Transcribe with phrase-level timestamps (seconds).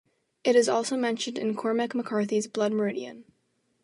[0.43, 3.23] It is also mentioned in Cormac McCarthy's "Blood Meridian".